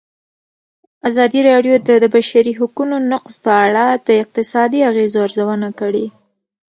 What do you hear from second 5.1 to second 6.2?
ارزونه کړې.